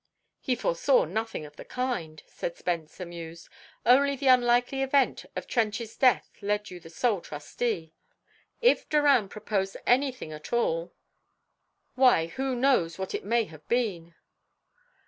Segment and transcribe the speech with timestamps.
[0.39, 3.49] "He foresaw nothing of the kind," said Spence, amused.
[3.85, 7.93] "Only the unlikely event of Trench's death left you sole trustee.
[8.61, 10.91] If Doran purposed anything at all
[11.93, 14.15] why, who knows what it may have been?"